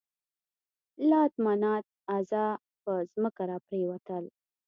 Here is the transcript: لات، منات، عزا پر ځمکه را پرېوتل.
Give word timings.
لات، 1.09 1.33
منات، 1.45 1.85
عزا 2.13 2.47
پر 2.83 2.99
ځمکه 3.13 3.43
را 3.49 3.57
پرېوتل. 3.67 4.23